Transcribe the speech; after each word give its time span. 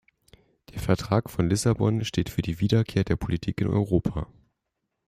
Der 0.73 0.79
Vertrag 0.81 1.29
von 1.29 1.47
Lissabon 1.47 2.03
steht 2.05 2.29
für 2.31 2.41
die 2.41 2.59
Wiederkehr 2.59 3.03
der 3.03 3.17
Politik 3.17 3.61
in 3.61 3.67
Europa. 3.67 4.25